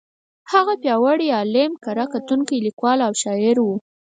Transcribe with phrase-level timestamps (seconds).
[0.51, 3.67] هغه پیاوړی عالم، کره کتونکی، لیکوال او شاعر و.